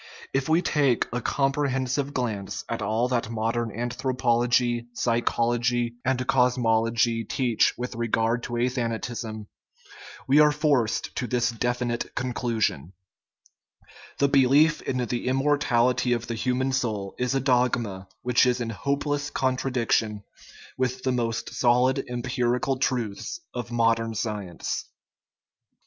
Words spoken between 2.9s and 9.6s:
that modern anthropology, psychology, and cosmology teach with regard to athanatism,